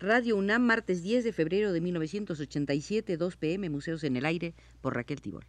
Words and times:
Radio 0.00 0.36
UNAM, 0.36 0.62
martes 0.62 1.02
10 1.02 1.24
de 1.24 1.32
febrero 1.32 1.72
de 1.72 1.80
1987, 1.80 3.16
2 3.16 3.36
pm, 3.36 3.68
Museos 3.68 4.04
en 4.04 4.16
el 4.16 4.26
Aire, 4.26 4.54
por 4.80 4.94
Raquel 4.94 5.20
Tibol. 5.20 5.44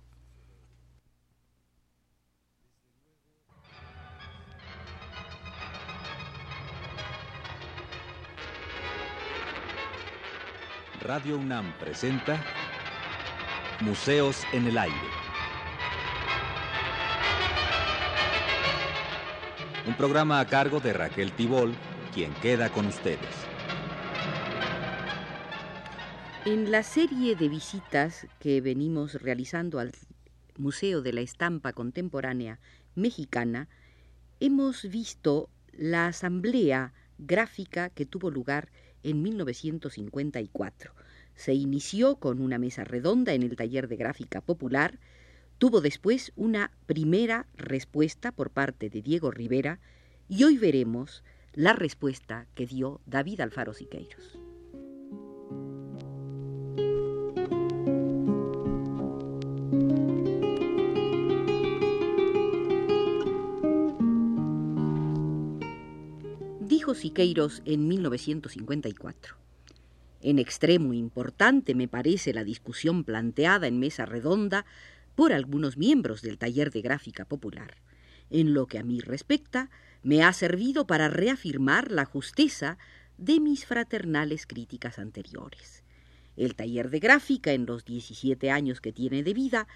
Radio 11.00 11.38
UNAM 11.38 11.78
presenta 11.78 12.44
Museos 13.82 14.44
en 14.52 14.66
el 14.66 14.80
Aire. 14.80 14.96
Un 19.86 19.94
programa 19.94 20.40
a 20.40 20.48
cargo 20.48 20.80
de 20.80 20.94
Raquel 20.94 21.32
Tibol, 21.34 21.76
quien 22.16 22.34
queda 22.42 22.70
con 22.70 22.88
ustedes. 22.88 23.49
En 26.50 26.72
la 26.72 26.82
serie 26.82 27.36
de 27.36 27.48
visitas 27.48 28.26
que 28.40 28.60
venimos 28.60 29.22
realizando 29.22 29.78
al 29.78 29.92
Museo 30.58 31.04
de 31.04 31.14
la 31.14 31.22
Estampa 31.22 31.74
Contemporánea 31.74 32.60
Mexicana, 32.96 33.70
hemos 34.40 34.90
visto 34.90 35.52
la 35.74 36.08
asamblea 36.08 36.92
gráfica 37.20 37.92
que 37.92 38.08
tuvo 38.08 38.32
lugar 38.32 38.72
en 39.04 39.22
1954. 39.22 40.96
Se 41.36 41.54
inició 41.54 42.16
con 42.16 42.42
una 42.42 42.58
mesa 42.58 42.84
redonda 42.84 43.34
en 43.34 43.44
el 43.44 43.56
taller 43.56 43.88
de 43.88 43.98
gráfica 43.98 44.42
popular, 44.42 44.98
tuvo 45.60 45.82
después 45.82 46.32
una 46.36 46.72
primera 46.88 47.46
respuesta 47.58 48.32
por 48.32 48.50
parte 48.50 48.90
de 48.90 49.04
Diego 49.04 49.30
Rivera 49.30 49.80
y 50.28 50.46
hoy 50.46 50.58
veremos 50.58 51.24
la 51.54 51.74
respuesta 51.74 52.48
que 52.56 52.66
dio 52.66 53.02
David 53.06 53.42
Alfaro 53.42 53.76
Siqueiros. 53.76 54.49
Dijo 66.90 67.02
Siqueiros 67.02 67.62
en 67.66 67.88
1954. 67.88 69.36
En 70.24 70.40
extremo 70.40 70.92
importante 70.94 71.76
me 71.76 71.88
parece 71.88 72.34
la 72.34 72.44
discusión 72.44 73.04
planteada 73.04 73.68
en 73.68 73.78
mesa 73.78 74.08
redonda 74.08 74.66
por 75.14 75.32
algunos 75.32 75.78
miembros 75.78 76.24
del 76.24 76.40
taller 76.40 76.72
de 76.72 76.82
gráfica 76.82 77.26
popular. 77.26 77.76
En 78.32 78.56
lo 78.56 78.66
que 78.66 78.80
a 78.80 78.84
mí 78.84 79.02
respecta, 79.02 79.70
me 80.02 80.24
ha 80.24 80.34
servido 80.34 80.88
para 80.88 81.10
reafirmar 81.10 81.92
la 81.92 82.06
justeza 82.06 82.80
de 83.20 83.40
mis 83.40 83.68
fraternales 83.68 84.48
críticas 84.48 84.98
anteriores. 84.98 85.84
El 86.38 86.56
taller 86.56 86.90
de 86.90 87.00
gráfica, 87.00 87.52
en 87.52 87.68
los 87.68 87.86
17 87.86 88.50
años 88.50 88.82
que 88.82 88.94
tiene 88.94 89.22
de 89.22 89.36
vida, 89.36 89.68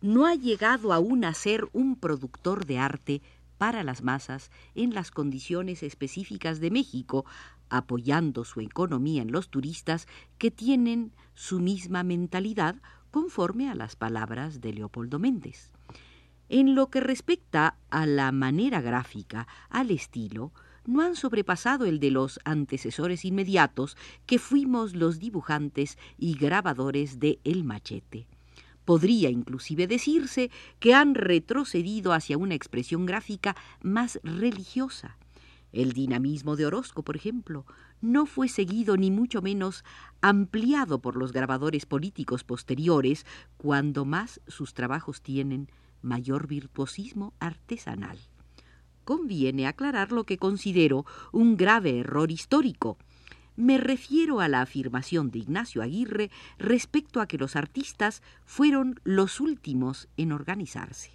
no 0.00 0.24
ha 0.24 0.36
llegado 0.36 0.94
aún 0.94 1.26
a 1.26 1.34
ser 1.34 1.68
un 1.74 1.96
productor 1.96 2.64
de 2.64 2.78
arte 2.78 3.20
para 3.58 3.82
las 3.82 4.02
masas 4.02 4.50
en 4.74 4.94
las 4.94 5.10
condiciones 5.10 5.82
específicas 5.82 6.60
de 6.60 6.70
México, 6.70 7.24
apoyando 7.68 8.44
su 8.44 8.60
economía 8.60 9.22
en 9.22 9.32
los 9.32 9.48
turistas 9.48 10.06
que 10.38 10.50
tienen 10.50 11.12
su 11.34 11.60
misma 11.60 12.02
mentalidad 12.02 12.76
conforme 13.10 13.70
a 13.70 13.74
las 13.74 13.96
palabras 13.96 14.60
de 14.60 14.72
Leopoldo 14.72 15.18
Méndez. 15.18 15.72
En 16.48 16.74
lo 16.74 16.90
que 16.90 17.00
respecta 17.00 17.78
a 17.90 18.06
la 18.06 18.30
manera 18.32 18.80
gráfica, 18.80 19.46
al 19.70 19.90
estilo, 19.90 20.52
no 20.84 21.00
han 21.00 21.16
sobrepasado 21.16 21.86
el 21.86 22.00
de 22.00 22.10
los 22.10 22.40
antecesores 22.44 23.24
inmediatos 23.24 23.96
que 24.26 24.38
fuimos 24.38 24.94
los 24.94 25.18
dibujantes 25.18 25.96
y 26.18 26.34
grabadores 26.34 27.20
de 27.20 27.38
El 27.44 27.64
Machete. 27.64 28.26
Podría 28.84 29.30
inclusive 29.30 29.86
decirse 29.86 30.50
que 30.80 30.94
han 30.94 31.14
retrocedido 31.14 32.12
hacia 32.12 32.38
una 32.38 32.54
expresión 32.54 33.06
gráfica 33.06 33.56
más 33.82 34.18
religiosa. 34.22 35.16
El 35.72 35.92
dinamismo 35.92 36.54
de 36.56 36.66
Orozco, 36.66 37.02
por 37.02 37.16
ejemplo, 37.16 37.64
no 38.02 38.26
fue 38.26 38.48
seguido 38.48 38.96
ni 38.96 39.10
mucho 39.10 39.40
menos 39.40 39.84
ampliado 40.20 41.00
por 41.00 41.16
los 41.16 41.32
grabadores 41.32 41.86
políticos 41.86 42.44
posteriores, 42.44 43.24
cuando 43.56 44.04
más 44.04 44.40
sus 44.48 44.74
trabajos 44.74 45.22
tienen 45.22 45.70
mayor 46.02 46.46
virtuosismo 46.46 47.32
artesanal. 47.38 48.18
Conviene 49.04 49.66
aclarar 49.66 50.12
lo 50.12 50.24
que 50.24 50.36
considero 50.36 51.06
un 51.32 51.56
grave 51.56 52.00
error 52.00 52.30
histórico. 52.30 52.98
Me 53.56 53.76
refiero 53.76 54.40
a 54.40 54.48
la 54.48 54.62
afirmación 54.62 55.30
de 55.30 55.40
Ignacio 55.40 55.82
Aguirre 55.82 56.30
respecto 56.58 57.20
a 57.20 57.26
que 57.26 57.38
los 57.38 57.54
artistas 57.54 58.22
fueron 58.46 58.98
los 59.04 59.40
últimos 59.40 60.08
en 60.16 60.32
organizarse. 60.32 61.10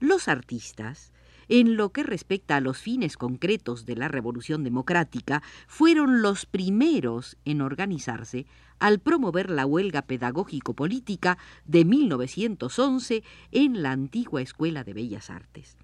Los 0.00 0.28
artistas, 0.28 1.12
en 1.48 1.76
lo 1.76 1.90
que 1.90 2.02
respecta 2.02 2.56
a 2.56 2.60
los 2.60 2.78
fines 2.78 3.16
concretos 3.16 3.84
de 3.84 3.96
la 3.96 4.08
Revolución 4.08 4.64
Democrática, 4.64 5.42
fueron 5.66 6.22
los 6.22 6.46
primeros 6.46 7.36
en 7.44 7.60
organizarse 7.60 8.46
al 8.78 8.98
promover 8.98 9.50
la 9.50 9.66
huelga 9.66 10.02
pedagógico-política 10.02 11.36
de 11.66 11.84
1911 11.84 13.22
en 13.52 13.82
la 13.82 13.92
antigua 13.92 14.40
Escuela 14.40 14.84
de 14.84 14.94
Bellas 14.94 15.30
Artes. 15.30 15.76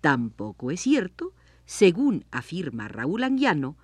Tampoco 0.00 0.70
es 0.70 0.80
cierto, 0.80 1.32
según 1.64 2.24
afirma 2.30 2.88
Raúl 2.88 3.22
Anguiano, 3.22 3.76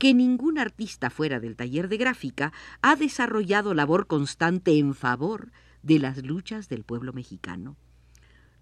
que 0.00 0.14
ningún 0.14 0.58
artista 0.58 1.10
fuera 1.10 1.40
del 1.40 1.56
taller 1.56 1.86
de 1.90 1.98
gráfica 1.98 2.54
ha 2.80 2.96
desarrollado 2.96 3.74
labor 3.74 4.06
constante 4.06 4.78
en 4.78 4.94
favor 4.94 5.52
de 5.82 5.98
las 5.98 6.24
luchas 6.24 6.70
del 6.70 6.84
pueblo 6.84 7.12
mexicano. 7.12 7.76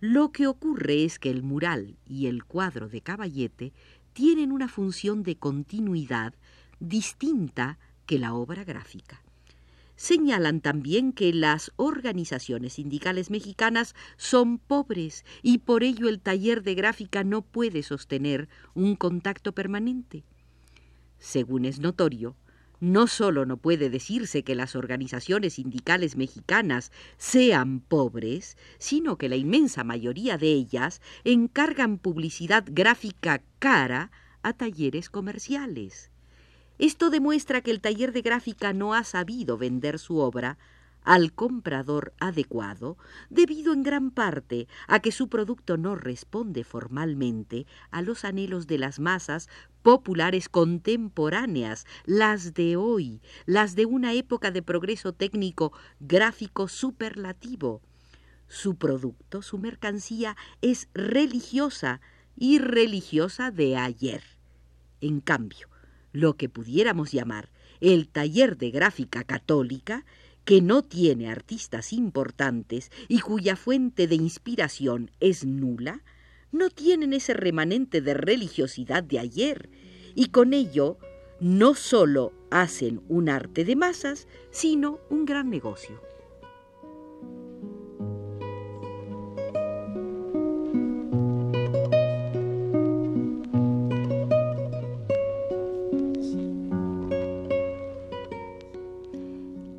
Lo 0.00 0.32
que 0.32 0.48
ocurre 0.48 1.04
es 1.04 1.20
que 1.20 1.30
el 1.30 1.44
mural 1.44 1.96
y 2.04 2.26
el 2.26 2.42
cuadro 2.42 2.88
de 2.88 3.02
Caballete 3.02 3.72
tienen 4.14 4.50
una 4.50 4.66
función 4.66 5.22
de 5.22 5.36
continuidad 5.36 6.34
distinta 6.80 7.78
que 8.04 8.18
la 8.18 8.34
obra 8.34 8.64
gráfica. 8.64 9.22
Señalan 9.94 10.60
también 10.60 11.12
que 11.12 11.32
las 11.32 11.70
organizaciones 11.76 12.72
sindicales 12.72 13.30
mexicanas 13.30 13.94
son 14.16 14.58
pobres 14.58 15.24
y 15.42 15.58
por 15.58 15.84
ello 15.84 16.08
el 16.08 16.18
taller 16.18 16.64
de 16.64 16.74
gráfica 16.74 17.22
no 17.22 17.42
puede 17.42 17.84
sostener 17.84 18.48
un 18.74 18.96
contacto 18.96 19.52
permanente. 19.52 20.24
Según 21.18 21.64
es 21.64 21.80
notorio, 21.80 22.36
no 22.80 23.08
solo 23.08 23.44
no 23.44 23.56
puede 23.56 23.90
decirse 23.90 24.44
que 24.44 24.54
las 24.54 24.76
organizaciones 24.76 25.54
sindicales 25.54 26.16
mexicanas 26.16 26.92
sean 27.16 27.80
pobres, 27.80 28.56
sino 28.78 29.18
que 29.18 29.28
la 29.28 29.36
inmensa 29.36 29.82
mayoría 29.82 30.38
de 30.38 30.52
ellas 30.52 31.02
encargan 31.24 31.98
publicidad 31.98 32.64
gráfica 32.68 33.42
cara 33.58 34.12
a 34.42 34.52
talleres 34.52 35.10
comerciales. 35.10 36.10
Esto 36.78 37.10
demuestra 37.10 37.60
que 37.60 37.72
el 37.72 37.80
taller 37.80 38.12
de 38.12 38.22
gráfica 38.22 38.72
no 38.72 38.94
ha 38.94 39.02
sabido 39.02 39.58
vender 39.58 39.98
su 39.98 40.18
obra 40.18 40.58
al 41.02 41.32
comprador 41.32 42.12
adecuado, 42.20 42.98
debido 43.30 43.72
en 43.72 43.82
gran 43.82 44.10
parte 44.10 44.68
a 44.86 45.00
que 45.00 45.12
su 45.12 45.28
producto 45.28 45.76
no 45.76 45.94
responde 45.94 46.64
formalmente 46.64 47.66
a 47.90 48.02
los 48.02 48.24
anhelos 48.24 48.66
de 48.66 48.78
las 48.78 48.98
masas 48.98 49.48
populares 49.82 50.48
contemporáneas, 50.48 51.86
las 52.04 52.54
de 52.54 52.76
hoy, 52.76 53.22
las 53.46 53.74
de 53.74 53.86
una 53.86 54.12
época 54.12 54.50
de 54.50 54.62
progreso 54.62 55.12
técnico 55.12 55.72
gráfico 56.00 56.68
superlativo. 56.68 57.80
Su 58.48 58.76
producto, 58.76 59.42
su 59.42 59.58
mercancía, 59.58 60.36
es 60.62 60.88
religiosa 60.94 62.00
y 62.36 62.58
religiosa 62.58 63.50
de 63.50 63.76
ayer. 63.76 64.22
En 65.00 65.20
cambio, 65.20 65.68
lo 66.12 66.36
que 66.36 66.48
pudiéramos 66.48 67.12
llamar 67.12 67.50
el 67.80 68.08
taller 68.08 68.56
de 68.56 68.70
gráfica 68.70 69.24
católica, 69.24 70.04
que 70.48 70.62
no 70.62 70.82
tiene 70.82 71.28
artistas 71.28 71.92
importantes 71.92 72.90
y 73.06 73.18
cuya 73.18 73.54
fuente 73.54 74.06
de 74.06 74.14
inspiración 74.14 75.10
es 75.20 75.44
nula, 75.44 76.02
no 76.52 76.70
tienen 76.70 77.12
ese 77.12 77.34
remanente 77.34 78.00
de 78.00 78.14
religiosidad 78.14 79.02
de 79.02 79.18
ayer, 79.18 79.68
y 80.14 80.30
con 80.30 80.54
ello 80.54 80.96
no 81.38 81.74
sólo 81.74 82.32
hacen 82.50 83.02
un 83.10 83.28
arte 83.28 83.66
de 83.66 83.76
masas, 83.76 84.26
sino 84.50 85.00
un 85.10 85.26
gran 85.26 85.50
negocio. 85.50 86.07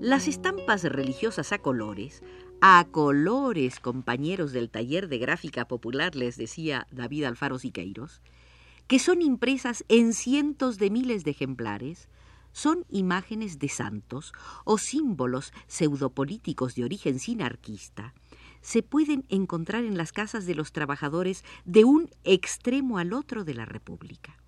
Las 0.10 0.28
estampas 0.28 0.82
religiosas 0.86 1.52
a 1.52 1.60
colores, 1.60 2.24
a 2.62 2.84
colores 2.90 3.80
compañeros 3.80 4.54
del 4.54 4.72
taller 4.72 5.08
de 5.08 5.20
gráfica 5.20 5.68
popular, 5.68 6.16
les 6.16 6.36
decía 6.36 6.88
David 6.90 7.26
Alfaro 7.26 7.60
Siqueiros, 7.60 8.24
que 8.88 8.98
son 8.98 9.22
impresas 9.22 9.86
en 9.88 10.14
cientos 10.14 10.80
de 10.80 10.90
miles 10.90 11.26
de 11.26 11.30
ejemplares, 11.30 12.10
son 12.54 12.86
imágenes 12.90 13.60
de 13.60 13.70
santos 13.70 14.34
o 14.66 14.80
símbolos 14.80 15.54
pseudopolíticos 15.68 16.74
de 16.74 16.86
origen 16.86 17.20
sinarquista, 17.20 18.16
se 18.62 18.82
pueden 18.82 19.26
encontrar 19.30 19.84
en 19.84 19.96
las 19.96 20.12
casas 20.12 20.48
de 20.48 20.56
los 20.56 20.72
trabajadores 20.72 21.44
de 21.66 21.84
un 21.86 22.10
extremo 22.24 22.98
al 22.98 23.14
otro 23.14 23.44
de 23.44 23.54
la 23.54 23.66
República. 23.66 24.40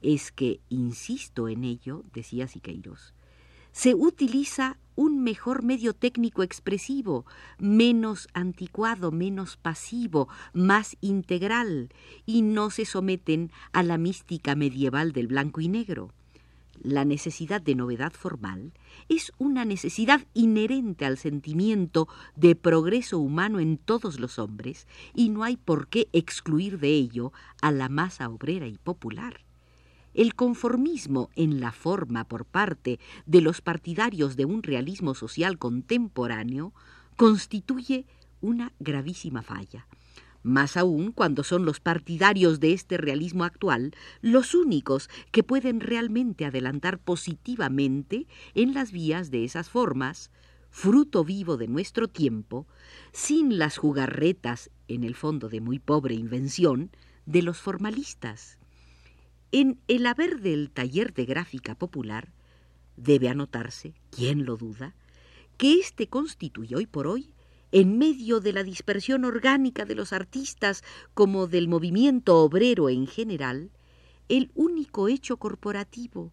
Es 0.00 0.32
que, 0.32 0.58
insisto 0.70 1.46
en 1.46 1.62
ello, 1.62 2.02
decía 2.12 2.48
Siqueiros, 2.48 3.14
se 3.72 3.94
utiliza 3.94 4.78
un 4.94 5.22
mejor 5.22 5.62
medio 5.62 5.94
técnico 5.94 6.42
expresivo, 6.42 7.24
menos 7.58 8.28
anticuado, 8.34 9.10
menos 9.10 9.56
pasivo, 9.56 10.28
más 10.52 10.96
integral, 11.00 11.88
y 12.26 12.42
no 12.42 12.70
se 12.70 12.84
someten 12.84 13.50
a 13.72 13.82
la 13.82 13.98
mística 13.98 14.54
medieval 14.54 15.12
del 15.12 15.28
blanco 15.28 15.60
y 15.60 15.68
negro. 15.68 16.12
La 16.82 17.04
necesidad 17.04 17.62
de 17.62 17.74
novedad 17.74 18.12
formal 18.12 18.72
es 19.08 19.32
una 19.38 19.64
necesidad 19.64 20.26
inherente 20.34 21.04
al 21.04 21.16
sentimiento 21.16 22.08
de 22.34 22.56
progreso 22.56 23.18
humano 23.18 23.60
en 23.60 23.78
todos 23.78 24.18
los 24.18 24.38
hombres 24.38 24.88
y 25.14 25.28
no 25.28 25.44
hay 25.44 25.56
por 25.56 25.88
qué 25.88 26.08
excluir 26.12 26.80
de 26.80 26.88
ello 26.88 27.32
a 27.60 27.70
la 27.70 27.88
masa 27.88 28.28
obrera 28.28 28.66
y 28.66 28.78
popular. 28.78 29.44
El 30.14 30.34
conformismo 30.34 31.30
en 31.36 31.60
la 31.60 31.72
forma 31.72 32.24
por 32.24 32.44
parte 32.44 33.00
de 33.26 33.40
los 33.40 33.60
partidarios 33.60 34.36
de 34.36 34.44
un 34.44 34.62
realismo 34.62 35.14
social 35.14 35.58
contemporáneo 35.58 36.72
constituye 37.16 38.06
una 38.40 38.72
gravísima 38.78 39.42
falla 39.42 39.86
más 40.42 40.76
aún 40.76 41.12
cuando 41.12 41.44
son 41.44 41.64
los 41.64 41.80
partidarios 41.80 42.60
de 42.60 42.72
este 42.72 42.96
realismo 42.98 43.44
actual 43.44 43.94
los 44.20 44.54
únicos 44.54 45.08
que 45.30 45.42
pueden 45.42 45.80
realmente 45.80 46.44
adelantar 46.44 46.98
positivamente 46.98 48.26
en 48.54 48.74
las 48.74 48.92
vías 48.92 49.30
de 49.30 49.44
esas 49.44 49.68
formas, 49.68 50.30
fruto 50.70 51.24
vivo 51.24 51.56
de 51.56 51.68
nuestro 51.68 52.08
tiempo, 52.08 52.66
sin 53.12 53.58
las 53.58 53.76
jugarretas, 53.76 54.70
en 54.88 55.04
el 55.04 55.14
fondo 55.14 55.48
de 55.48 55.60
muy 55.60 55.78
pobre 55.78 56.14
invención, 56.14 56.90
de 57.24 57.42
los 57.42 57.58
formalistas. 57.58 58.58
En 59.54 59.78
el 59.86 60.06
haber 60.06 60.40
del 60.40 60.70
taller 60.70 61.12
de 61.12 61.26
gráfica 61.26 61.74
popular, 61.74 62.32
debe 62.96 63.28
anotarse, 63.28 63.92
¿quién 64.10 64.46
lo 64.46 64.56
duda?, 64.56 64.94
que 65.58 65.74
éste 65.74 66.08
constituye 66.08 66.74
hoy 66.74 66.86
por 66.86 67.06
hoy 67.06 67.34
en 67.70 67.98
medio 67.98 68.40
de 68.40 68.54
la 68.54 68.62
dispersión 68.62 69.26
orgánica 69.26 69.84
de 69.84 69.94
los 69.94 70.14
artistas 70.14 70.82
como 71.12 71.48
del 71.48 71.68
movimiento 71.68 72.38
obrero 72.38 72.88
en 72.88 73.06
general, 73.06 73.70
el 74.30 74.50
único 74.54 75.08
hecho 75.08 75.36
corporativo, 75.36 76.32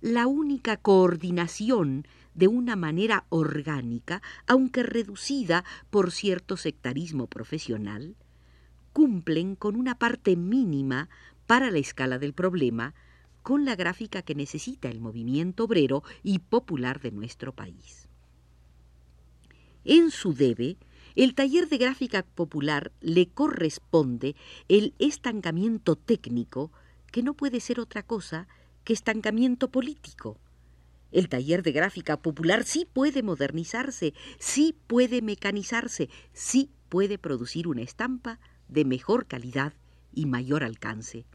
la 0.00 0.28
única 0.28 0.76
coordinación 0.76 2.06
de 2.34 2.46
una 2.46 2.76
manera 2.76 3.26
orgánica, 3.30 4.22
aunque 4.46 4.84
reducida 4.84 5.64
por 5.90 6.12
cierto 6.12 6.56
sectarismo 6.56 7.26
profesional, 7.26 8.14
cumplen 8.92 9.56
con 9.56 9.76
una 9.76 9.96
parte 9.98 10.36
mínima 10.36 11.08
para 11.50 11.72
la 11.72 11.80
escala 11.80 12.20
del 12.20 12.32
problema 12.32 12.94
con 13.42 13.64
la 13.64 13.74
gráfica 13.74 14.22
que 14.22 14.36
necesita 14.36 14.88
el 14.88 15.00
movimiento 15.00 15.64
obrero 15.64 16.04
y 16.22 16.38
popular 16.38 17.00
de 17.00 17.10
nuestro 17.10 17.52
país. 17.52 18.08
En 19.82 20.12
su 20.12 20.32
debe, 20.32 20.76
el 21.16 21.34
taller 21.34 21.68
de 21.68 21.78
gráfica 21.78 22.22
popular 22.22 22.92
le 23.00 23.26
corresponde 23.30 24.36
el 24.68 24.94
estancamiento 25.00 25.96
técnico, 25.96 26.70
que 27.10 27.24
no 27.24 27.34
puede 27.34 27.58
ser 27.58 27.80
otra 27.80 28.04
cosa 28.04 28.46
que 28.84 28.92
estancamiento 28.92 29.72
político. 29.72 30.38
El 31.10 31.28
taller 31.28 31.64
de 31.64 31.72
gráfica 31.72 32.16
popular 32.16 32.62
sí 32.62 32.86
puede 32.92 33.24
modernizarse, 33.24 34.14
sí 34.38 34.76
puede 34.86 35.20
mecanizarse, 35.20 36.10
sí 36.32 36.70
puede 36.88 37.18
producir 37.18 37.66
una 37.66 37.82
estampa 37.82 38.38
de 38.68 38.84
mejor 38.84 39.26
calidad 39.26 39.72
y 40.14 40.26
mayor 40.26 40.62
alcance. 40.62 41.26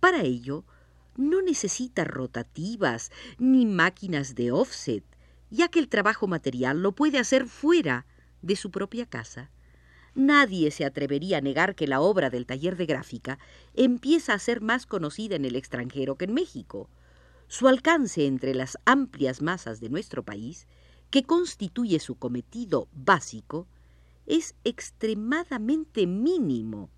Para 0.00 0.22
ello, 0.22 0.64
no 1.16 1.42
necesita 1.42 2.04
rotativas 2.04 3.10
ni 3.38 3.66
máquinas 3.66 4.34
de 4.34 4.50
offset, 4.52 5.04
ya 5.50 5.68
que 5.68 5.78
el 5.78 5.88
trabajo 5.88 6.26
material 6.26 6.82
lo 6.82 6.92
puede 6.92 7.18
hacer 7.18 7.46
fuera 7.46 8.06
de 8.42 8.56
su 8.56 8.70
propia 8.70 9.06
casa. 9.06 9.50
Nadie 10.14 10.70
se 10.70 10.84
atrevería 10.84 11.38
a 11.38 11.40
negar 11.40 11.74
que 11.74 11.86
la 11.86 12.00
obra 12.00 12.30
del 12.30 12.46
taller 12.46 12.76
de 12.76 12.86
gráfica 12.86 13.38
empieza 13.74 14.34
a 14.34 14.38
ser 14.38 14.60
más 14.60 14.86
conocida 14.86 15.36
en 15.36 15.44
el 15.44 15.54
extranjero 15.54 16.16
que 16.16 16.24
en 16.24 16.34
México. 16.34 16.88
Su 17.46 17.68
alcance 17.68 18.26
entre 18.26 18.54
las 18.54 18.78
amplias 18.84 19.42
masas 19.42 19.80
de 19.80 19.88
nuestro 19.88 20.24
país, 20.24 20.66
que 21.10 21.24
constituye 21.24 21.98
su 22.00 22.16
cometido 22.16 22.88
básico, 22.92 23.66
es 24.26 24.54
extremadamente 24.64 26.06
mínimo. 26.06 26.90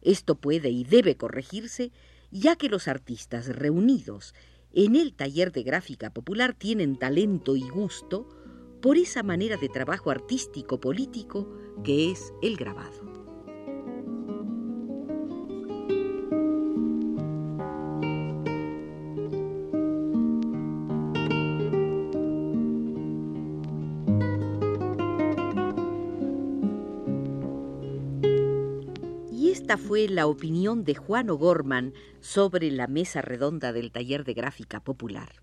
Esto 0.00 0.34
puede 0.34 0.70
y 0.70 0.84
debe 0.84 1.16
corregirse, 1.16 1.92
ya 2.34 2.56
que 2.56 2.68
los 2.68 2.88
artistas 2.88 3.46
reunidos 3.46 4.34
en 4.72 4.96
el 4.96 5.14
taller 5.14 5.52
de 5.52 5.62
gráfica 5.62 6.10
popular 6.10 6.52
tienen 6.52 6.98
talento 6.98 7.54
y 7.54 7.62
gusto 7.68 8.28
por 8.82 8.98
esa 8.98 9.22
manera 9.22 9.56
de 9.56 9.68
trabajo 9.68 10.10
artístico 10.10 10.80
político 10.80 11.48
que 11.84 12.10
es 12.10 12.34
el 12.42 12.56
grabado. 12.56 13.13
Esta 29.64 29.78
fue 29.78 30.08
la 30.10 30.26
opinión 30.26 30.84
de 30.84 30.94
Juan 30.94 31.30
O'Gorman 31.30 31.94
sobre 32.20 32.70
la 32.70 32.86
mesa 32.86 33.22
redonda 33.22 33.72
del 33.72 33.92
taller 33.92 34.22
de 34.22 34.34
gráfica 34.34 34.80
popular. 34.80 35.40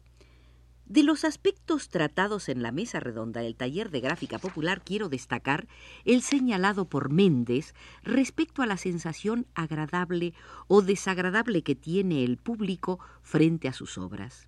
De 0.86 1.02
los 1.02 1.26
aspectos 1.26 1.90
tratados 1.90 2.48
en 2.48 2.62
la 2.62 2.72
mesa 2.72 3.00
redonda 3.00 3.42
del 3.42 3.56
taller 3.56 3.90
de 3.90 4.00
gráfica 4.00 4.38
popular 4.38 4.84
quiero 4.86 5.10
destacar 5.10 5.68
el 6.06 6.22
señalado 6.22 6.86
por 6.86 7.12
Méndez 7.12 7.74
respecto 8.04 8.62
a 8.62 8.68
la 8.68 8.78
sensación 8.78 9.48
agradable 9.56 10.36
o 10.68 10.84
desagradable 10.84 11.64
que 11.64 11.74
tiene 11.74 12.24
el 12.24 12.38
público 12.38 13.00
frente 13.24 13.70
a 13.70 13.74
sus 13.74 13.98
obras. 13.98 14.48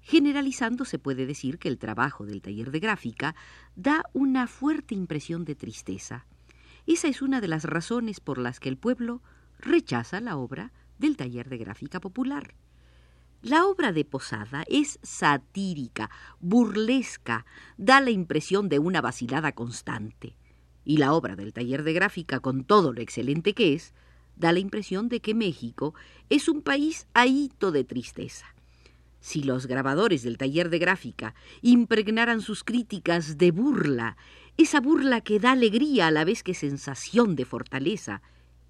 Generalizando 0.00 0.84
se 0.84 1.00
puede 1.00 1.26
decir 1.26 1.58
que 1.58 1.68
el 1.68 1.78
trabajo 1.78 2.24
del 2.24 2.40
taller 2.40 2.70
de 2.70 2.78
gráfica 2.78 3.34
da 3.74 4.04
una 4.12 4.46
fuerte 4.46 4.94
impresión 4.94 5.44
de 5.44 5.56
tristeza. 5.56 6.24
Esa 6.86 7.08
es 7.08 7.22
una 7.22 7.40
de 7.40 7.48
las 7.48 7.64
razones 7.64 8.20
por 8.20 8.38
las 8.38 8.60
que 8.60 8.68
el 8.68 8.76
pueblo 8.76 9.22
rechaza 9.58 10.20
la 10.20 10.36
obra 10.36 10.72
del 10.98 11.16
taller 11.16 11.48
de 11.48 11.58
gráfica 11.58 12.00
popular. 12.00 12.54
La 13.42 13.66
obra 13.66 13.92
de 13.92 14.04
Posada 14.04 14.64
es 14.68 15.00
satírica, 15.02 16.10
burlesca, 16.40 17.44
da 17.76 18.00
la 18.00 18.10
impresión 18.10 18.68
de 18.68 18.78
una 18.78 19.00
vacilada 19.00 19.52
constante. 19.52 20.36
Y 20.84 20.98
la 20.98 21.12
obra 21.12 21.34
del 21.34 21.52
taller 21.52 21.82
de 21.82 21.92
gráfica, 21.92 22.40
con 22.40 22.64
todo 22.64 22.92
lo 22.92 23.00
excelente 23.00 23.52
que 23.52 23.74
es, 23.74 23.94
da 24.36 24.52
la 24.52 24.60
impresión 24.60 25.08
de 25.08 25.20
que 25.20 25.34
México 25.34 25.94
es 26.30 26.48
un 26.48 26.62
país 26.62 27.06
ahito 27.14 27.72
de 27.72 27.84
tristeza. 27.84 28.46
Si 29.20 29.42
los 29.44 29.66
grabadores 29.66 30.22
del 30.22 30.38
taller 30.38 30.68
de 30.68 30.80
gráfica 30.80 31.34
impregnaran 31.62 32.40
sus 32.40 32.64
críticas 32.64 33.38
de 33.38 33.52
burla, 33.52 34.16
esa 34.56 34.80
burla 34.80 35.20
que 35.20 35.40
da 35.40 35.52
alegría 35.52 36.08
a 36.08 36.10
la 36.10 36.24
vez 36.24 36.42
que 36.42 36.54
sensación 36.54 37.36
de 37.36 37.44
fortaleza, 37.44 38.22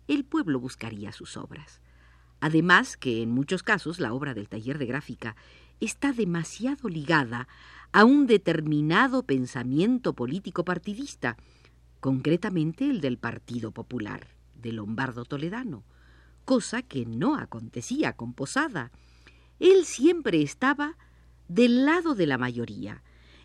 el 0.08 0.24
pueblo 0.24 0.60
buscaría 0.60 1.12
sus 1.12 1.36
obras. 1.36 1.80
Además 2.40 2.96
que 2.96 3.22
en 3.22 3.30
muchos 3.30 3.62
casos 3.62 4.00
la 4.00 4.12
obra 4.12 4.34
del 4.34 4.48
taller 4.48 4.78
de 4.78 4.86
gráfica 4.86 5.36
está 5.80 6.12
demasiado 6.12 6.88
ligada 6.88 7.48
a 7.92 8.04
un 8.04 8.26
determinado 8.26 9.24
pensamiento 9.24 10.14
político 10.14 10.64
partidista, 10.64 11.36
concretamente 12.00 12.88
el 12.88 13.00
del 13.00 13.18
Partido 13.18 13.70
Popular, 13.70 14.26
de 14.54 14.72
Lombardo 14.72 15.24
Toledano, 15.24 15.84
cosa 16.44 16.82
que 16.82 17.06
no 17.06 17.36
acontecía 17.36 18.14
con 18.14 18.32
Posada. 18.32 18.90
Él 19.60 19.84
siempre 19.84 20.42
estaba 20.42 20.96
del 21.48 21.84
lado 21.84 22.14
de 22.14 22.26
la 22.26 22.38
mayoría, 22.38 23.02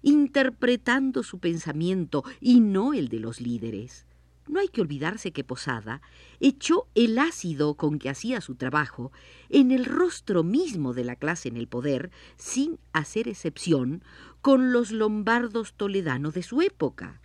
interpretando 0.08 1.22
su 1.22 1.40
pensamiento 1.40 2.24
y 2.40 2.62
no 2.62 2.94
el 2.94 3.10
de 3.10 3.20
los 3.20 3.42
líderes. 3.42 4.06
No 4.48 4.62
hay 4.62 4.70
que 4.70 4.80
olvidarse 4.80 5.34
que 5.34 5.44
Posada 5.44 6.02
echó 6.40 6.88
el 6.96 7.20
ácido 7.20 7.74
con 7.74 8.00
que 8.00 8.10
hacía 8.10 8.40
su 8.40 8.56
trabajo 8.56 9.12
en 9.50 9.70
el 9.72 9.84
rostro 9.84 10.46
mismo 10.46 10.94
de 10.94 11.04
la 11.04 11.18
clase 11.18 11.50
en 11.50 11.58
el 11.58 11.68
poder, 11.68 12.10
sin 12.38 12.80
hacer 12.94 13.28
excepción 13.28 14.02
con 14.40 14.72
los 14.72 14.92
lombardos 14.92 15.74
toledanos 15.74 16.34
de 16.34 16.44
su 16.44 16.62
época. 16.62 17.20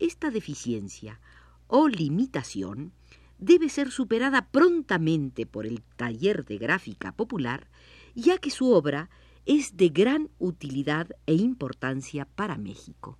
Esta 0.00 0.32
deficiencia 0.32 1.20
o 1.68 1.86
limitación 1.86 2.90
debe 3.38 3.68
ser 3.68 3.92
superada 3.92 4.48
prontamente 4.48 5.46
por 5.46 5.66
el 5.66 5.82
taller 5.94 6.44
de 6.46 6.58
gráfica 6.58 7.12
popular, 7.12 7.68
ya 8.16 8.38
que 8.38 8.50
su 8.50 8.72
obra 8.72 9.08
es 9.44 9.76
de 9.76 9.88
gran 9.88 10.30
utilidad 10.38 11.08
e 11.26 11.34
importancia 11.34 12.26
para 12.26 12.56
México. 12.58 13.18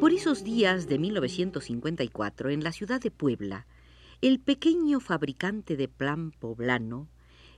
Por 0.00 0.14
esos 0.14 0.42
días 0.42 0.88
de 0.88 0.98
1954, 0.98 2.50
en 2.50 2.64
la 2.64 2.72
ciudad 2.72 3.00
de 3.00 3.10
Puebla, 3.10 3.66
el 4.22 4.40
pequeño 4.40 4.98
fabricante 4.98 5.76
de 5.76 5.88
plan 5.88 6.32
poblano, 6.32 7.08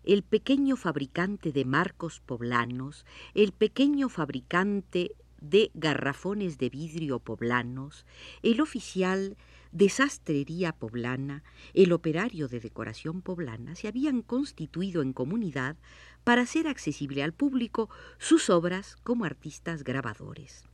el 0.05 0.23
pequeño 0.23 0.77
fabricante 0.77 1.53
de 1.53 1.65
marcos 1.65 2.21
poblanos, 2.21 3.05
el 3.35 3.53
pequeño 3.53 4.09
fabricante 4.09 5.15
de 5.41 5.71
garrafones 5.75 6.59
de 6.59 6.71
vidrio 6.71 7.19
poblanos, 7.19 8.07
el 8.43 8.61
oficial 8.61 9.37
de 9.73 9.89
sastrería 9.89 10.73
poblana, 10.73 11.43
el 11.75 11.93
operario 11.93 12.47
de 12.47 12.61
decoración 12.61 13.23
poblana, 13.23 13.75
se 13.75 13.89
habían 13.89 14.23
constituido 14.23 15.03
en 15.03 15.13
comunidad 15.13 15.77
para 16.25 16.43
hacer 16.43 16.69
accesible 16.69 17.23
al 17.23 17.33
público 17.33 17.89
sus 18.19 18.51
obras 18.51 18.97
como 19.03 19.25
artistas 19.25 19.83
grabadores. 19.83 20.65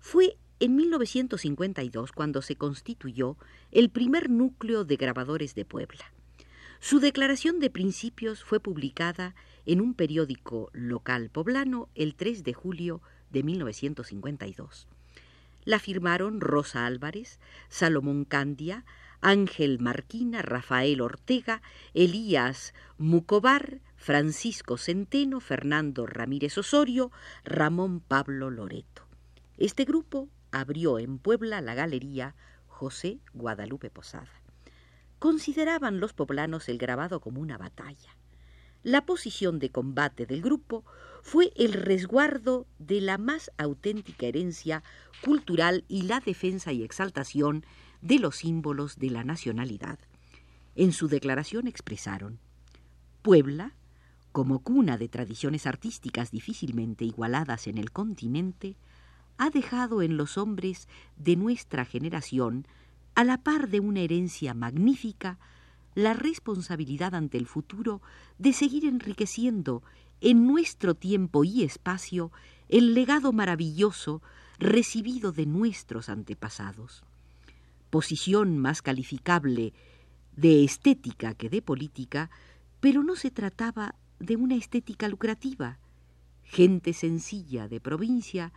Fue 0.00 0.36
en 0.60 0.76
1952 0.76 2.12
cuando 2.12 2.42
se 2.42 2.56
constituyó 2.56 3.36
el 3.70 3.90
primer 3.90 4.28
núcleo 4.28 4.84
de 4.84 4.96
grabadores 4.96 5.54
de 5.54 5.64
Puebla. 5.64 6.12
Su 6.80 7.00
declaración 7.00 7.58
de 7.58 7.70
principios 7.70 8.44
fue 8.44 8.60
publicada 8.60 9.34
en 9.66 9.80
un 9.80 9.94
periódico 9.94 10.70
local 10.72 11.28
poblano 11.28 11.88
el 11.96 12.14
3 12.14 12.44
de 12.44 12.54
julio 12.54 13.02
de 13.30 13.42
1952. 13.42 14.86
La 15.64 15.80
firmaron 15.80 16.40
Rosa 16.40 16.86
Álvarez, 16.86 17.40
Salomón 17.68 18.24
Candia, 18.24 18.84
Ángel 19.20 19.80
Marquina, 19.80 20.40
Rafael 20.40 21.00
Ortega, 21.00 21.62
Elías 21.94 22.72
Mucobar, 22.96 23.80
Francisco 23.96 24.78
Centeno, 24.78 25.40
Fernando 25.40 26.06
Ramírez 26.06 26.56
Osorio, 26.58 27.10
Ramón 27.44 27.98
Pablo 27.98 28.50
Loreto. 28.50 29.02
Este 29.56 29.84
grupo 29.84 30.28
abrió 30.52 31.00
en 31.00 31.18
Puebla 31.18 31.60
la 31.60 31.74
galería 31.74 32.36
José 32.68 33.18
Guadalupe 33.34 33.90
Posada. 33.90 34.30
Consideraban 35.18 36.00
los 36.00 36.12
poblanos 36.12 36.68
el 36.68 36.78
grabado 36.78 37.20
como 37.20 37.40
una 37.40 37.58
batalla. 37.58 38.16
La 38.82 39.04
posición 39.04 39.58
de 39.58 39.70
combate 39.70 40.26
del 40.26 40.42
grupo 40.42 40.84
fue 41.22 41.52
el 41.56 41.72
resguardo 41.72 42.66
de 42.78 43.00
la 43.00 43.18
más 43.18 43.50
auténtica 43.58 44.26
herencia 44.26 44.84
cultural 45.24 45.84
y 45.88 46.02
la 46.02 46.20
defensa 46.20 46.72
y 46.72 46.84
exaltación 46.84 47.64
de 48.00 48.20
los 48.20 48.36
símbolos 48.36 48.96
de 48.98 49.10
la 49.10 49.24
nacionalidad. 49.24 49.98
En 50.76 50.92
su 50.92 51.08
declaración 51.08 51.66
expresaron 51.66 52.38
Puebla, 53.22 53.74
como 54.30 54.60
cuna 54.60 54.96
de 54.96 55.08
tradiciones 55.08 55.66
artísticas 55.66 56.30
difícilmente 56.30 57.04
igualadas 57.04 57.66
en 57.66 57.78
el 57.78 57.90
continente, 57.90 58.76
ha 59.38 59.50
dejado 59.50 60.02
en 60.02 60.16
los 60.16 60.38
hombres 60.38 60.88
de 61.16 61.34
nuestra 61.34 61.84
generación, 61.84 62.66
a 63.18 63.24
la 63.24 63.38
par 63.38 63.68
de 63.68 63.80
una 63.80 63.98
herencia 63.98 64.54
magnífica, 64.54 65.40
la 65.96 66.12
responsabilidad 66.12 67.16
ante 67.16 67.36
el 67.36 67.48
futuro 67.48 68.00
de 68.38 68.52
seguir 68.52 68.84
enriqueciendo 68.84 69.82
en 70.20 70.46
nuestro 70.46 70.94
tiempo 70.94 71.42
y 71.42 71.64
espacio 71.64 72.30
el 72.68 72.94
legado 72.94 73.32
maravilloso 73.32 74.22
recibido 74.60 75.32
de 75.32 75.46
nuestros 75.46 76.08
antepasados. 76.08 77.02
Posición 77.90 78.56
más 78.56 78.82
calificable 78.82 79.72
de 80.36 80.62
estética 80.62 81.34
que 81.34 81.50
de 81.50 81.60
política, 81.60 82.30
pero 82.78 83.02
no 83.02 83.16
se 83.16 83.32
trataba 83.32 83.96
de 84.20 84.36
una 84.36 84.54
estética 84.54 85.08
lucrativa. 85.08 85.80
Gente 86.44 86.92
sencilla 86.92 87.66
de 87.66 87.80
provincia 87.80 88.52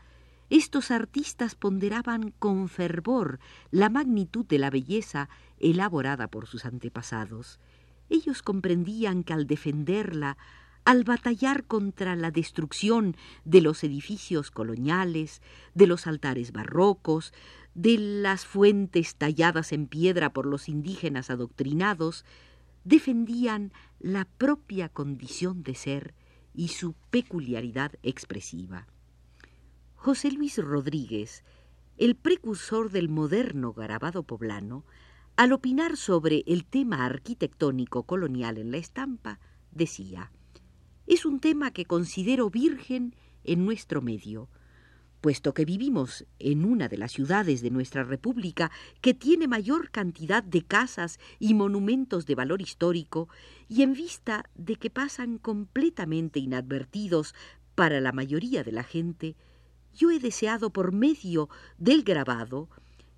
estos 0.51 0.91
artistas 0.91 1.55
ponderaban 1.55 2.34
con 2.38 2.67
fervor 2.67 3.39
la 3.72 3.89
magnitud 3.89 4.46
de 4.46 4.60
la 4.60 4.70
belleza 4.70 5.29
elaborada 5.60 6.27
por 6.27 6.46
sus 6.46 6.65
antepasados. 6.65 7.62
Ellos 8.10 8.41
comprendían 8.41 9.24
que 9.24 9.31
al 9.31 9.48
defenderla, 9.48 10.38
al 10.84 11.05
batallar 11.05 11.63
contra 11.63 12.17
la 12.17 12.31
destrucción 12.31 13.15
de 13.46 13.62
los 13.62 13.86
edificios 13.86 14.51
coloniales, 14.51 15.41
de 15.74 15.88
los 15.88 16.05
altares 16.05 16.51
barrocos, 16.51 17.34
de 17.74 17.98
las 17.98 18.46
fuentes 18.46 19.15
talladas 19.15 19.72
en 19.72 19.88
piedra 19.88 20.34
por 20.34 20.46
los 20.46 20.67
indígenas 20.67 21.29
adoctrinados, 21.29 22.25
defendían 22.84 23.72
la 24.01 24.25
propia 24.25 24.89
condición 24.89 25.63
de 25.63 25.75
ser 25.75 26.13
y 26.53 26.67
su 26.67 26.93
peculiaridad 27.10 27.93
expresiva. 28.03 28.86
José 30.03 30.31
Luis 30.31 30.58
Rodríguez, 30.58 31.43
el 32.00 32.15
precursor 32.15 32.89
del 32.89 33.08
moderno 33.08 33.72
grabado 33.72 34.24
poblano, 34.24 34.84
al 35.36 35.53
opinar 35.53 35.96
sobre 35.96 36.43
el 36.48 36.65
tema 36.65 37.05
arquitectónico 37.05 38.01
colonial 38.01 38.58
en 38.58 38.72
la 38.72 38.77
estampa, 38.77 39.39
decía, 39.70 40.31
es 41.05 41.24
un 41.24 41.39
tema 41.39 41.70
que 41.70 41.86
considero 41.86 42.50
virgen 42.50 43.13
en 43.43 43.63
nuestro 43.63 44.01
medio, 44.01 44.50
puesto 45.22 45.53
que 45.53 45.65
vivimos 45.65 46.25
en 46.39 46.65
una 46.65 46.88
de 46.88 46.98
las 46.98 47.12
ciudades 47.12 47.62
de 47.62 47.70
nuestra 47.70 48.03
República 48.03 48.72
que 49.01 49.13
tiene 49.13 49.48
mayor 49.48 49.91
cantidad 49.91 50.41
de 50.41 50.63
casas 50.63 51.20
y 51.38 51.53
monumentos 51.53 52.25
de 52.25 52.34
valor 52.34 52.63
histórico, 52.63 53.29
y 53.70 53.84
en 53.84 53.93
vista 53.93 54.50
de 54.55 54.77
que 54.77 54.89
pasan 54.89 55.38
completamente 55.38 56.39
inadvertidos 56.39 57.36
para 57.75 58.01
la 58.01 58.12
mayoría 58.12 58.63
de 58.63 58.72
la 58.72 58.84
gente, 58.84 59.36
yo 59.93 60.12
he 60.12 60.19
deseado 60.19 60.71
por 60.71 60.91
medio 60.91 61.50
del 61.77 62.03
grabado 62.03 62.69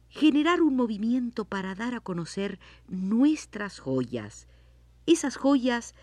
generar 0.09 0.61
un 0.61 0.75
movimiento 0.75 1.45
para 1.45 1.73
dar 1.73 1.95
a 1.95 1.99
conocer 1.99 2.59
nuestras 2.87 3.79
joyas, 3.79 4.47
esas 5.05 5.37
joyas 5.37 5.95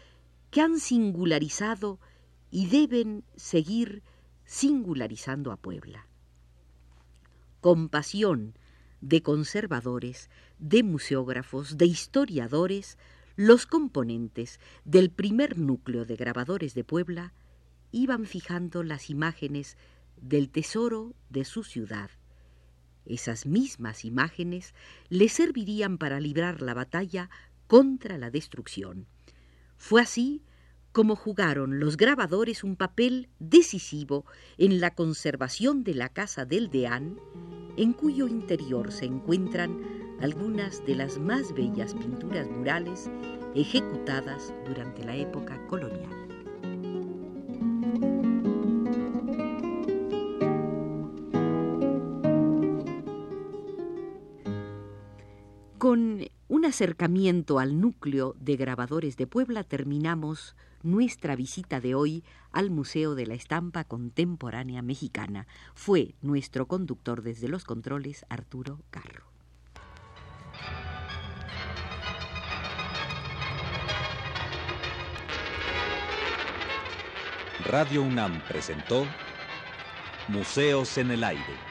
que 0.50 0.60
han 0.60 0.80
singularizado 0.80 2.00
y 2.50 2.66
deben 2.66 3.24
seguir 3.36 4.02
singularizando 4.44 5.52
a 5.52 5.56
Puebla. 5.56 6.08
Compasión 7.60 8.58
de 9.00 9.22
conservadores, 9.22 10.28
de 10.58 10.82
museógrafos, 10.82 11.78
de 11.78 11.86
historiadores, 11.86 12.98
los 13.36 13.66
componentes 13.66 14.58
del 14.84 15.10
primer 15.10 15.56
núcleo 15.56 16.04
de 16.04 16.16
grabadores 16.16 16.74
de 16.74 16.84
Puebla 16.84 17.32
iban 17.92 18.26
fijando 18.26 18.82
las 18.82 19.08
imágenes 19.08 19.76
del 20.20 20.50
tesoro 20.50 21.14
de 21.28 21.44
su 21.44 21.64
ciudad. 21.64 22.10
Esas 23.06 23.46
mismas 23.46 24.04
imágenes 24.04 24.74
le 25.08 25.28
servirían 25.28 25.98
para 25.98 26.20
librar 26.20 26.62
la 26.62 26.74
batalla 26.74 27.30
contra 27.66 28.18
la 28.18 28.30
destrucción. 28.30 29.06
Fue 29.76 30.02
así 30.02 30.42
como 30.92 31.16
jugaron 31.16 31.78
los 31.78 31.96
grabadores 31.96 32.64
un 32.64 32.76
papel 32.76 33.28
decisivo 33.38 34.24
en 34.58 34.80
la 34.80 34.94
conservación 34.94 35.84
de 35.84 35.94
la 35.94 36.08
casa 36.08 36.44
del 36.44 36.68
deán, 36.68 37.18
en 37.76 37.92
cuyo 37.92 38.26
interior 38.26 38.90
se 38.90 39.04
encuentran 39.04 39.80
algunas 40.20 40.84
de 40.84 40.96
las 40.96 41.18
más 41.18 41.54
bellas 41.54 41.94
pinturas 41.94 42.48
murales 42.48 43.08
ejecutadas 43.54 44.52
durante 44.66 45.04
la 45.04 45.16
época 45.16 45.64
colonial. 45.68 46.30
Con 55.80 56.28
un 56.48 56.66
acercamiento 56.66 57.58
al 57.58 57.80
núcleo 57.80 58.36
de 58.38 58.56
grabadores 58.56 59.16
de 59.16 59.26
Puebla 59.26 59.64
terminamos 59.64 60.54
nuestra 60.82 61.36
visita 61.36 61.80
de 61.80 61.94
hoy 61.94 62.22
al 62.52 62.68
Museo 62.68 63.14
de 63.14 63.26
la 63.26 63.32
Estampa 63.32 63.84
Contemporánea 63.84 64.82
Mexicana. 64.82 65.46
Fue 65.72 66.14
nuestro 66.20 66.68
conductor 66.68 67.22
desde 67.22 67.48
los 67.48 67.64
controles 67.64 68.26
Arturo 68.28 68.82
Carro. 68.90 69.24
Radio 77.64 78.02
UNAM 78.02 78.42
presentó 78.46 79.06
Museos 80.28 80.98
en 80.98 81.10
el 81.12 81.24
Aire. 81.24 81.69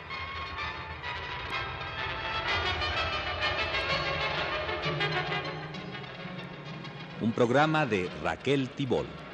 Un 7.22 7.34
programa 7.34 7.86
de 7.86 8.10
Raquel 8.24 8.70
Tibol. 8.70 9.29